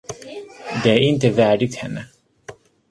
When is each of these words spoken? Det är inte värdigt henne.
Det 0.83 0.89
är 0.91 0.99
inte 0.99 1.29
värdigt 1.29 1.75
henne. 1.75 2.07